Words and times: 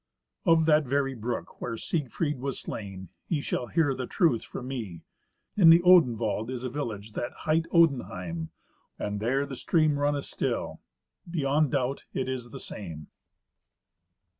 Of 0.47 0.65
that 0.65 0.85
very 0.87 1.13
brook 1.13 1.61
where 1.61 1.77
Siegfried 1.77 2.39
was 2.39 2.59
slain 2.59 3.09
ye 3.27 3.39
shall 3.41 3.67
hear 3.67 3.93
the 3.93 4.07
truth 4.07 4.43
from 4.43 4.67
me. 4.67 5.03
In 5.55 5.69
the 5.69 5.83
Odenwald 5.83 6.49
is 6.49 6.63
a 6.63 6.71
village 6.71 7.11
that 7.11 7.31
hight 7.45 7.67
Odenheim, 7.71 8.49
and 8.97 9.19
there 9.19 9.45
the 9.45 9.55
stream 9.55 9.99
runneth 9.99 10.25
still; 10.25 10.81
beyond 11.29 11.73
doubt 11.73 12.05
it 12.15 12.27
is 12.27 12.49
the 12.49 12.59
same. 12.59 13.09